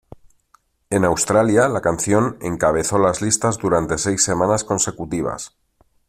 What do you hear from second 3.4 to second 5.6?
durante seis semanas consecutivas.